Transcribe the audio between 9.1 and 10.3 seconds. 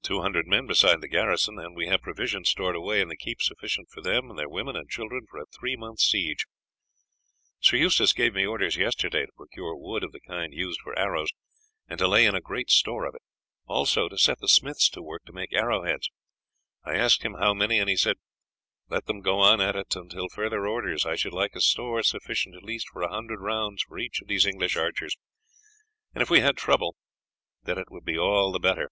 to procure wood of the